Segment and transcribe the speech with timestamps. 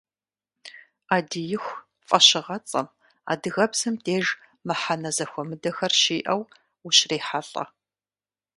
[1.07, 1.75] «Ӏэдииху»
[2.07, 2.87] фӀэщыгъэцӀэм
[3.31, 4.25] адыгэбзэм деж
[4.65, 6.41] мыхьэнэ зэхуэмыдэхэр щиӀэу
[6.87, 7.63] ущрехьэлӀэ.